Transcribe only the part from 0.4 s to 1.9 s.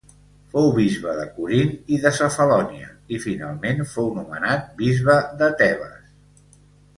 Fou bisbe de Corint